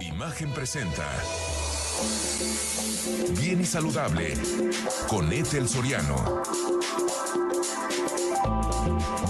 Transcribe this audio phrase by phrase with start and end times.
[0.00, 1.06] Imagen presenta.
[3.38, 4.34] Bien y saludable
[5.08, 6.42] con Ethel Soriano.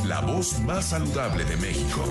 [0.04, 2.04] La voz más saludable de México.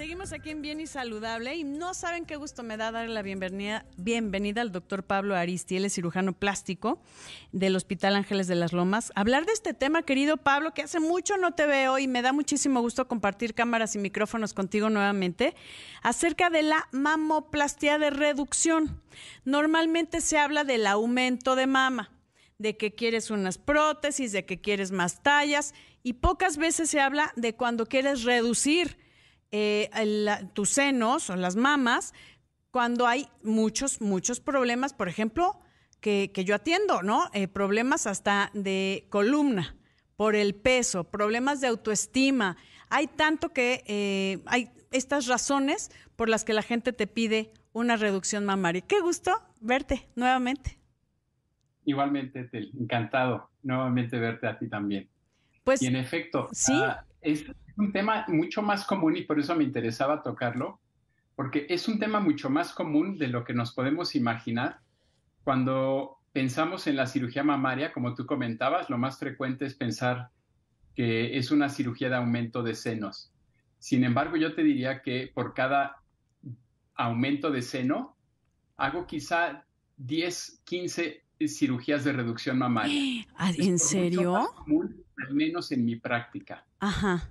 [0.00, 3.20] Seguimos aquí en Bien y Saludable y no saben qué gusto me da darle la
[3.20, 7.02] bienvenida, bienvenida al doctor Pablo Aristi, él es cirujano plástico
[7.52, 9.12] del Hospital Ángeles de las Lomas.
[9.14, 12.32] Hablar de este tema, querido Pablo, que hace mucho no te veo y me da
[12.32, 15.54] muchísimo gusto compartir cámaras y micrófonos contigo nuevamente,
[16.00, 19.02] acerca de la mamoplastia de reducción.
[19.44, 22.10] Normalmente se habla del aumento de mama,
[22.56, 27.34] de que quieres unas prótesis, de que quieres más tallas y pocas veces se habla
[27.36, 28.96] de cuando quieres reducir
[29.52, 29.90] eh,
[30.52, 32.14] tus senos o las mamas
[32.70, 35.60] cuando hay muchos, muchos problemas, por ejemplo,
[36.00, 37.24] que, yo atiendo, ¿no?
[37.34, 39.76] Eh, problemas hasta de columna
[40.16, 42.56] por el peso, problemas de autoestima.
[42.88, 47.96] Hay tanto que eh, hay estas razones por las que la gente te pide una
[47.96, 48.82] reducción mamaria.
[48.82, 50.78] Qué gusto verte nuevamente.
[51.84, 55.08] Igualmente, encantado nuevamente verte a ti también.
[55.64, 56.72] Pues, y en efecto, sí.
[56.74, 57.44] Ah, es
[57.80, 60.78] un tema mucho más común y por eso me interesaba tocarlo,
[61.34, 64.80] porque es un tema mucho más común de lo que nos podemos imaginar
[65.42, 70.30] cuando pensamos en la cirugía mamaria, como tú comentabas, lo más frecuente es pensar
[70.94, 73.32] que es una cirugía de aumento de senos.
[73.78, 75.96] Sin embargo, yo te diría que por cada
[76.94, 78.16] aumento de seno,
[78.76, 79.64] hago quizá
[79.96, 83.26] 10, 15 cirugías de reducción mamaria.
[83.56, 84.36] ¿En serio?
[84.36, 86.66] al menos en mi práctica.
[86.78, 87.30] Ajá.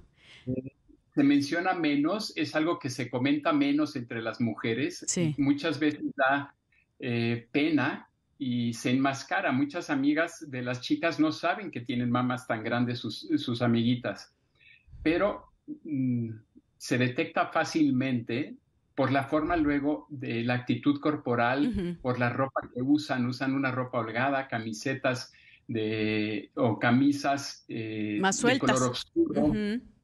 [1.13, 5.03] Se menciona menos, es algo que se comenta menos entre las mujeres.
[5.07, 5.35] Sí.
[5.37, 6.53] Muchas veces da
[6.99, 9.51] eh, pena y se enmascara.
[9.51, 14.33] Muchas amigas de las chicas no saben que tienen mamas tan grandes sus, sus amiguitas,
[15.03, 15.45] pero
[15.83, 16.29] mm,
[16.77, 18.55] se detecta fácilmente
[18.95, 23.71] por la forma luego de la actitud corporal, por la ropa que usan, usan una
[23.71, 25.31] ropa holgada, camisetas
[25.69, 29.53] de, o camisas eh, Más de color oscuro,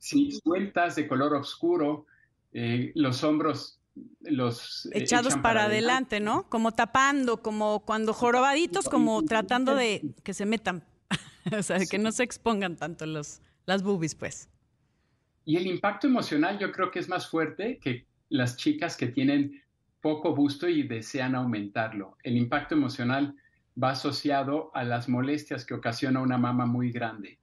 [0.06, 2.06] sí, sueltas de color oscuro,
[2.54, 3.80] eh, los hombros
[4.22, 6.48] los eh, echados para, adelante, ¿no?
[6.48, 10.84] Como tapando, como cuando jorobaditos, como tratando de que se metan,
[11.58, 14.48] o sea, que no se expongan tanto los, las boobies, pues.
[15.44, 19.64] Y el impacto emocional yo creo que es más fuerte que las chicas que tienen
[20.02, 22.16] poco busto y desean aumentarlo.
[22.22, 23.36] El impacto emocional
[23.82, 27.40] va asociado a las molestias que ocasiona una mama muy grande.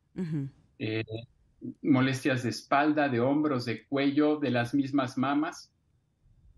[0.79, 1.05] Eh,
[1.83, 5.73] molestias de espalda, de hombros, de cuello, de las mismas mamas.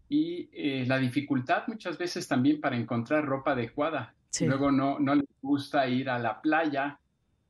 [0.08, 4.14] Y eh, la dificultad muchas veces también para encontrar ropa adecuada.
[4.40, 6.98] Luego no, no les gusta ir a la playa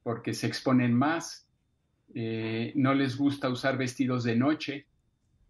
[0.03, 1.49] porque se exponen más.
[2.15, 4.87] Eh, no les gusta usar vestidos de noche,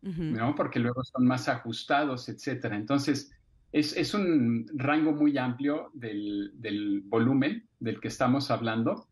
[0.01, 0.55] ¿no?
[0.55, 2.77] Porque luego son más ajustados, etcétera.
[2.77, 3.33] Entonces,
[3.73, 9.09] es, un rango muy amplio del, volumen del que estamos hablando.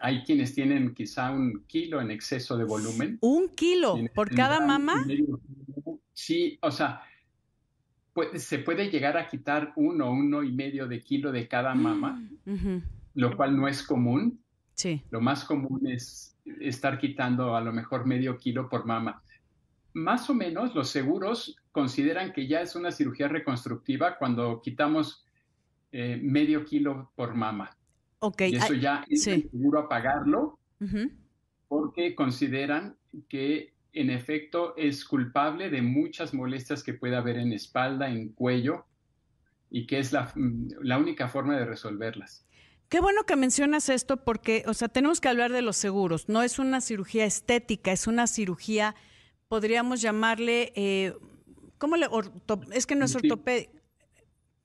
[0.00, 3.18] Hay quienes tienen quizá un kilo en exceso de volumen.
[3.20, 5.06] ¿Un kilo por cada mama?
[6.12, 7.02] Sí, o sea,
[8.34, 12.20] se puede llegar a quitar uno, uno y medio de kilo de cada mama,
[13.14, 14.40] lo cual no es común.
[14.74, 15.02] Sí.
[15.10, 19.22] Lo más común es estar quitando a lo mejor medio kilo por mama
[19.92, 25.24] más o menos los seguros consideran que ya es una cirugía reconstructiva cuando quitamos
[25.92, 27.76] eh, medio kilo por mama.
[28.20, 28.42] Ok.
[28.42, 30.58] Y eso ya es seguro a pagarlo
[31.68, 32.96] porque consideran
[33.28, 38.86] que en efecto es culpable de muchas molestias que puede haber en espalda, en cuello,
[39.68, 40.32] y que es la,
[40.80, 42.46] la única forma de resolverlas.
[42.88, 46.28] Qué bueno que mencionas esto porque, o sea, tenemos que hablar de los seguros.
[46.28, 48.94] No es una cirugía estética, es una cirugía
[49.50, 51.12] podríamos llamarle, eh,
[51.76, 52.06] ¿cómo le?
[52.72, 53.79] es que no es ortopédica.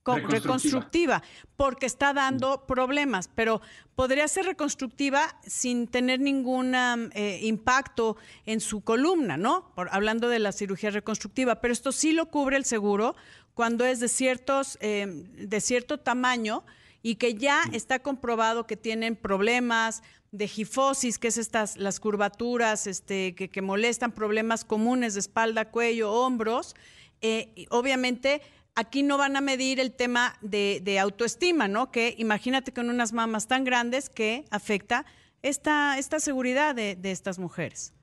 [0.06, 1.24] Reconstructiva.
[1.56, 3.62] porque está dando problemas, pero
[3.96, 9.72] podría ser reconstructiva sin tener ningún eh, impacto en su columna, ¿no?
[9.74, 13.16] Por, hablando de la cirugía reconstructiva, pero esto sí lo cubre el seguro
[13.54, 16.64] cuando es de ciertos, eh, de cierto tamaño
[17.02, 22.88] y que ya está comprobado que tienen problemas de gifosis, que es estas, las curvaturas
[22.88, 26.76] este, que, molestan, problemas comunes de espalda, cuello, hombros.
[27.22, 28.42] Eh, obviamente,
[28.76, 31.92] aquí no van a medir el tema de, autoestima, ¿no?
[31.92, 35.06] Que imagínate con unas mamas tan grandes que afecta
[35.42, 37.94] esta, esta seguridad de, estas mujeres.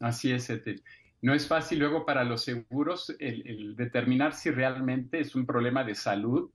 [0.00, 0.82] Así es, Etel.
[1.20, 5.94] No es fácil luego para los seguros el determinar si realmente es un problema de
[5.94, 6.50] salud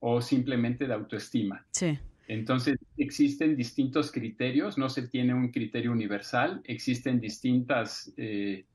[0.00, 1.64] o simplemente de autoestima.
[1.70, 1.98] Sí.
[2.30, 8.66] Entonces, existen distintos criterios, no se tiene un criterio universal, existen distintas eh,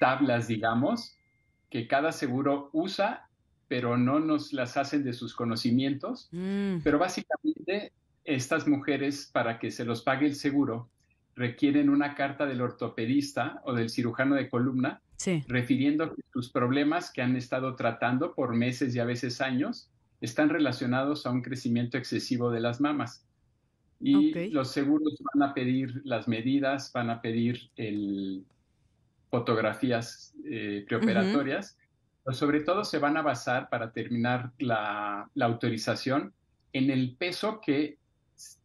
[0.00, 1.16] tablas, digamos,
[1.70, 3.28] que cada seguro usa,
[3.68, 6.28] pero no nos las hacen de sus conocimientos.
[6.32, 7.92] Mm, Pero básicamente
[8.24, 10.88] estas mujeres, para que se los pague el seguro,
[11.34, 15.44] requieren una carta del ortopedista o del cirujano de columna sí.
[15.48, 19.90] refiriendo que sus problemas que han estado tratando por meses y a veces años
[20.20, 23.24] están relacionados a un crecimiento excesivo de las mamas.
[23.98, 28.44] Y los seguros van a pedir las medidas, van a pedir el,
[29.40, 31.76] fotografías eh, preoperatorias,
[32.24, 36.32] pero sobre todo se van a basar para terminar la, la autorización
[36.72, 37.98] en el peso que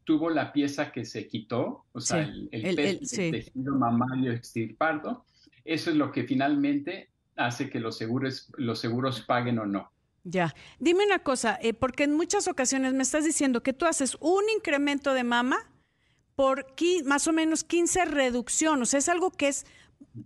[0.03, 3.07] tuvo la pieza que se quitó, o sea, Sí, el, el el- peso el- del
[3.07, 3.31] sí.
[3.31, 5.25] tejido mamario extirpado.
[5.63, 9.91] Eso es lo que finalmente hace que los seguros, los seguros paguen o no.
[10.23, 10.53] Ya.
[10.79, 14.43] Dime una cosa, eh, porque en muchas ocasiones me estás diciendo que tú haces un
[14.55, 15.57] incremento de mama
[16.35, 18.81] por qui- más o menos 15 reducción.
[18.81, 19.65] O sea, es algo que es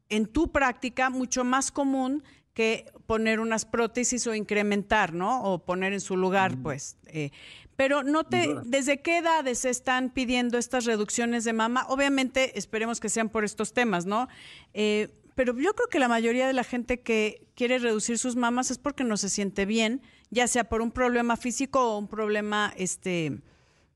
[0.10, 2.24] en tu práctica mucho más común
[2.54, 5.44] que poner unas prótesis o incrementar, ¿no?
[5.44, 6.98] O poner en su lugar, pues.
[7.08, 7.32] eh,
[7.76, 8.56] pero no te.
[8.64, 11.86] ¿desde qué edades se están pidiendo estas reducciones de mama?
[11.90, 14.30] Obviamente, esperemos que sean por estos temas, ¿no?
[14.74, 18.72] Eh, pero yo creo que la mayoría de la gente que quiere reducir sus mamas
[18.72, 22.74] es porque no se siente bien, ya sea por un problema físico o un problema
[22.78, 23.42] este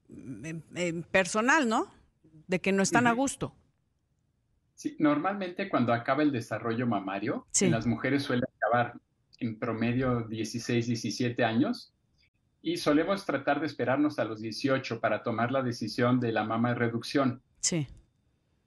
[0.09, 1.87] em, em, personal, ¿no?
[2.47, 3.55] De que no están a gusto.
[4.79, 7.65] Sí, normalmente cuando acaba el desarrollo mamario, Sí.
[7.65, 8.93] en las mujeres suele acabar
[9.39, 11.91] en promedio 16, 17 años
[12.61, 16.69] y solemos tratar de esperarnos a los 18 para tomar la decisión de la mama
[16.69, 17.41] de reducción.
[17.59, 17.87] Sí.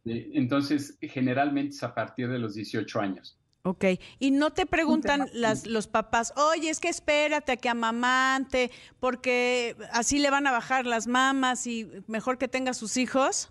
[0.04, 3.38] Eh, Entonces, generalmente es a partir de los 18 años.
[3.62, 3.84] Ok,
[4.18, 8.70] y no te preguntan las, los papás, oye, es que espérate a que amamante,
[9.00, 13.48] porque así le van a bajar las mamas y mejor que tenga sus hijos.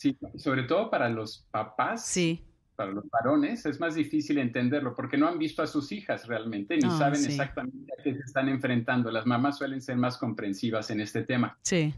[0.00, 2.42] Sí, sobre todo para los papás, Sí,
[2.74, 6.78] para los varones, es más difícil entenderlo porque no han visto a sus hijas realmente
[6.78, 7.26] ni Ah, saben sí.
[7.32, 9.10] exactamente a qué se están enfrentando.
[9.10, 11.58] Las mamás suelen ser más comprensivas en este tema.
[11.62, 11.92] sí.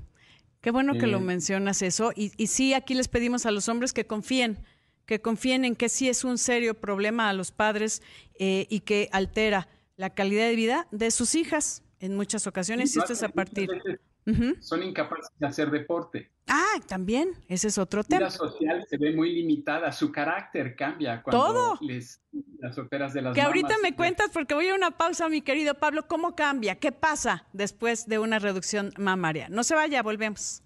[0.60, 2.12] Qué bueno que lo Eh, mencionas eso.
[2.14, 4.58] Y, y sí, aquí les pedimos a los hombres que confíen,
[5.06, 8.00] que confíen en que sí es un serio problema a los padres
[8.38, 9.66] eh, y que altera
[9.96, 12.94] la calidad de vida de sus hijas en muchas ocasiones.
[12.94, 13.68] Y esto es a partir.
[13.70, 14.00] veces.
[14.60, 16.30] Son incapaces de hacer deporte.
[16.48, 18.30] Ah, también, ese es otro tema.
[18.30, 21.78] social se ve muy limitada, su carácter cambia cuando Todo.
[21.80, 22.20] les
[22.58, 25.74] las operas de las Que ahorita me cuentas, porque voy a una pausa, mi querido
[25.74, 26.76] Pablo, ¿cómo cambia?
[26.76, 29.48] ¿Qué pasa después de una reducción mamaria?
[29.48, 30.62] No se vaya, volvemos.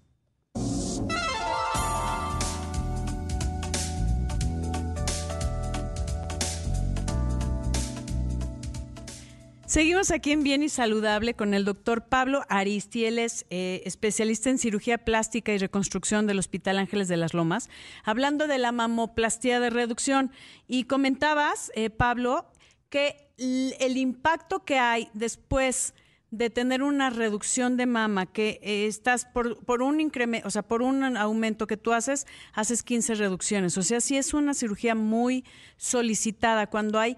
[9.67, 14.49] Seguimos aquí en Bien y Saludable con el doctor Pablo Aristi, él es eh, especialista
[14.49, 17.69] en cirugía plástica y reconstrucción del Hospital Ángeles de las Lomas,
[18.05, 20.31] hablando de la mamoplastia de reducción.
[20.69, 22.49] Y comentabas, eh, Pablo,
[22.89, 25.93] que el impacto que hay después
[26.31, 30.61] de tener una reducción de mama, que eh, estás por, por un incremento, o sea,
[30.61, 33.77] por un aumento que tú haces, haces 15 reducciones.
[33.77, 35.43] O sea, sí es una cirugía muy
[35.75, 37.17] solicitada cuando hay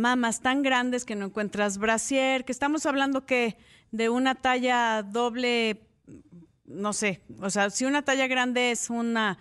[0.00, 3.56] mamas tan grandes que no encuentras brasier, que estamos hablando que
[3.92, 5.82] de una talla doble,
[6.64, 9.38] no sé, o sea, si una talla grande es una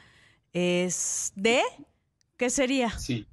[0.54, 1.62] es D,
[2.38, 2.92] ¿qué sería?
[3.00, 3.26] Sí.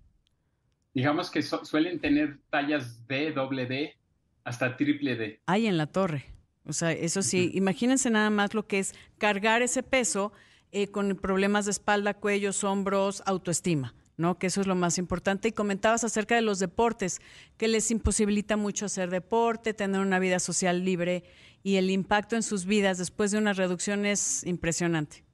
[0.94, 3.96] Digamos que su- suelen tener tallas D, doble D,
[4.44, 5.40] hasta triple D.
[5.46, 6.24] Hay en la torre.
[6.64, 10.32] O sea, eso sí, imagínense nada más lo que es cargar ese peso
[10.72, 14.38] eh, con problemas de espalda, cuellos, hombros, autoestima, ¿no?
[14.38, 15.48] Que eso es lo más importante.
[15.48, 17.20] Y comentabas acerca de los deportes,
[17.56, 21.24] que les imposibilita mucho hacer deporte, tener una vida social libre
[21.62, 25.24] y el impacto en sus vidas después de una reducción es impresionante.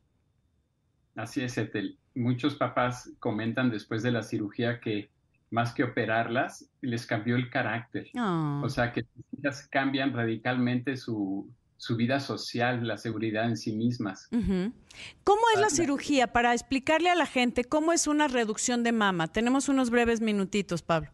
[1.15, 1.99] Así es, Etel.
[2.15, 5.11] Muchos papás comentan después de la cirugía que
[5.53, 8.09] más que operarlas, les cambió el carácter.
[8.17, 11.47] Ah, O sea, que sus hijas cambian radicalmente su,
[11.83, 14.29] su vida social, la seguridad en sí mismas.
[14.31, 16.29] ¿Cómo es la Ah, cirugía?
[16.33, 19.27] Para explicarle a la gente cómo es una reducción de mama.
[19.27, 21.11] Tenemos unos breves minutitos, Pablo.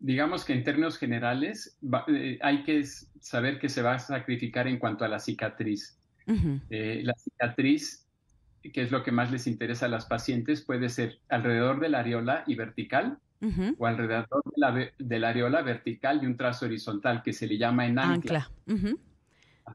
[0.00, 2.82] Digamos que en términos generales va- eh, hay que
[3.20, 6.00] saber que se va a sacrificar en cuanto a la cicatriz.
[6.68, 8.08] Eh, la cicatriz,
[8.72, 12.00] que es lo que más les interesa a las pacientes, puede ser alrededor de la
[12.00, 13.18] areola y vertical
[13.78, 17.46] o alrededor de la, ve- de la areola vertical y un trazo horizontal que se
[17.46, 18.50] le llama en ancla.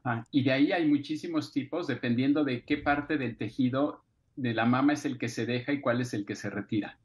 [0.04, 0.26] Ajá.
[0.30, 4.02] Y de ahí hay muchísimos tipos dependiendo de qué parte del tejido
[4.36, 6.98] de la mama es el que se deja y cuál es el que se retira.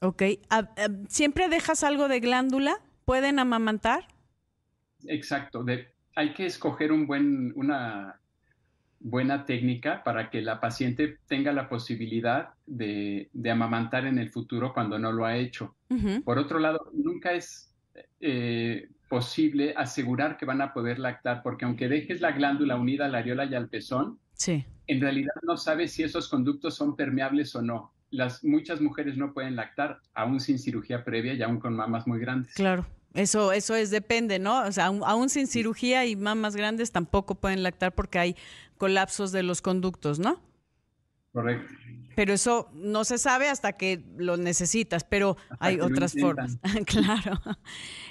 [0.00, 0.22] Ok.
[0.50, 2.80] Ah, ah, ¿Siempre dejas algo de glándula?
[3.04, 4.08] ¿Pueden amamantar?
[5.06, 5.62] Exacto.
[5.64, 8.20] De- hay que escoger un buen, una,
[9.04, 14.98] buena técnica para que la paciente tenga la posibilidad de, amamantar en el futuro cuando
[14.98, 15.76] no lo ha hecho.
[16.24, 17.72] Por otro lado, nunca es
[18.20, 23.08] eh, posible asegurar que van a poder lactar, porque aunque dejes la glándula unida a
[23.08, 27.62] la areola y al pezón, en realidad no sabes si esos conductos son permeables o
[27.62, 27.92] no.
[28.10, 32.20] Las, muchas mujeres no pueden lactar, aún sin cirugía previa y aún con mamas muy
[32.20, 32.54] grandes.
[32.54, 32.86] Claro.
[33.14, 34.64] Eso, eso es, depende, ¿no?
[34.64, 38.36] O sea, aún, sin cirugía y mamas grandes tampoco pueden lactar porque hay
[38.76, 40.40] colapsos de los conductos, ¿no?
[41.32, 41.72] Correcto.
[42.16, 46.58] Pero eso no se sabe hasta que lo necesitas, pero hay otras formas.
[46.86, 47.40] claro.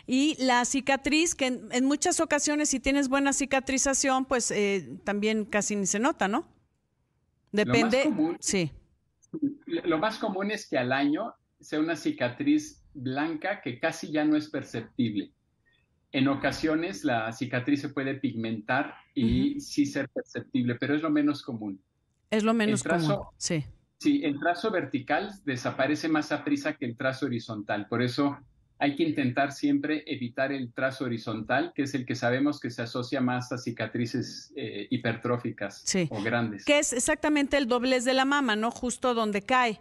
[0.05, 5.75] Y la cicatriz, que en, muchas ocasiones si tienes buena cicatrización, pues eh, también casi
[5.75, 6.47] ni se nota, ¿no?
[7.51, 8.11] Depende.
[8.39, 8.71] sí.
[9.65, 14.35] Lo más común es que al año sea una cicatriz blanca que casi ya no
[14.35, 15.31] es perceptible.
[16.11, 21.41] En ocasiones la cicatriz se puede pigmentar y sí ser perceptible, pero es lo menos
[21.41, 21.81] común.
[22.29, 23.65] Es lo menos común, sí.
[24.03, 27.87] Sí, el trazo vertical desaparece más a prisa que el trazo horizontal.
[27.87, 28.37] Por eso
[28.77, 32.81] hay que intentar siempre evitar el trazo horizontal, que es el que sabemos que se
[32.81, 36.65] asocia más a cicatrices eh, hipertróficas o grandes.
[36.65, 38.71] Que es exactamente el doblez de la mama, ¿no?
[38.71, 39.79] Justo donde cae.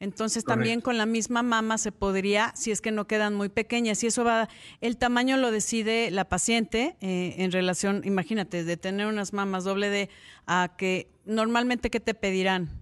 [0.00, 4.04] Entonces también con la misma mama se podría, si es que no quedan muy pequeñas,
[4.04, 4.50] y eso va,
[4.82, 9.88] el tamaño lo decide la paciente eh, en relación, imagínate, de tener unas mamas doble
[9.88, 10.10] de
[10.46, 12.81] a que normalmente qué te pedirán.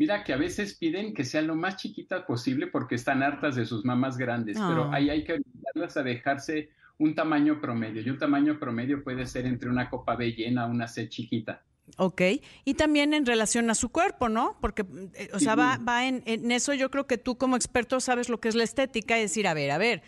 [0.00, 3.66] Mira que a veces piden que sean lo más chiquitas posible porque están hartas de
[3.66, 4.94] sus mamas grandes, pero ah.
[4.94, 9.44] ahí hay que ayudarlas a dejarse un tamaño promedio, y un tamaño promedio puede ser
[9.44, 11.62] entre una copa B llena, una C chiquita.
[11.98, 12.22] Ok,
[12.64, 14.56] y también en relación a su cuerpo, ¿no?
[14.62, 18.30] Porque, eh, o sea, va, va en, eso yo creo que tú como experto sabes
[18.30, 20.02] lo que es la estética, es decir, a ver, a ver,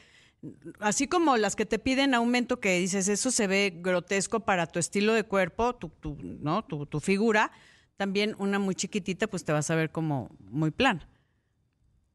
[0.80, 4.78] así como las que te piden aumento que dices, eso se ve grotesco para tu
[4.78, 6.64] estilo de cuerpo, tu, tu ¿no?
[6.64, 7.52] Tu, tu, figura,
[8.02, 11.04] también una muy chiquitita, pues te vas a ver como muy plan.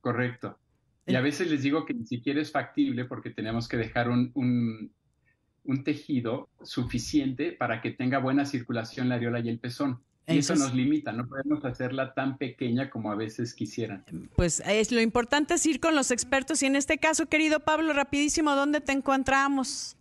[0.01, 0.59] Correcto.
[1.05, 4.91] Y a veces les digo que ni siquiera es factible porque tenemos que dejar un,
[5.63, 10.01] un tejido suficiente para que tenga buena circulación la areola y el pezón.
[10.27, 14.03] Y eso, nos limita, no podemos hacerla tan pequeña como a veces quisieran.
[14.35, 17.93] Pues es lo importante es ir con los expertos y en este caso, querido Pablo,
[17.93, 19.95] rapidísimo, ¿dónde te encontramos?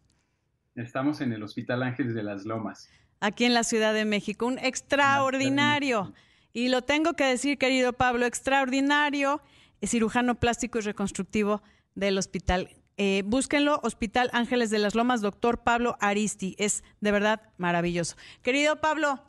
[0.74, 2.90] Estamos en el Hospital Ángeles de las Lomas.
[3.20, 6.12] Aquí en la Ciudad de México, un extraordinario.
[6.52, 9.42] Y lo tengo que decir, querido Pablo, extraordinario,
[9.82, 11.62] cirujano plástico y reconstructivo
[11.94, 16.54] del Hospital eh, búsquenlo, Hospital Ángeles de las Lomas, doctor Pablo Aristi.
[16.58, 18.16] Es de verdad maravilloso.
[18.42, 19.20] Querido Pablo,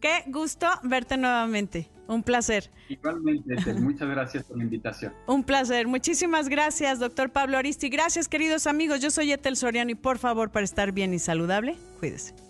[0.00, 1.90] qué gusto verte nuevamente.
[2.06, 2.70] Un placer.
[2.88, 5.12] Igualmente, muchas gracias por la invitación.
[5.26, 5.86] Un placer.
[5.86, 7.88] Muchísimas gracias, doctor Pablo Aristi.
[7.88, 9.00] Gracias, queridos amigos.
[9.00, 12.49] Yo soy Etel Soriano y por favor, para estar bien y saludable, cuídese.